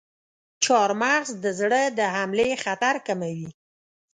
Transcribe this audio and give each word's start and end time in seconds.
چارمغز 0.63 1.29
د 1.43 1.45
زړه 1.59 1.81
د 1.97 1.99
حملې 2.15 2.49
خطر 2.63 2.95
کموي. 3.07 3.47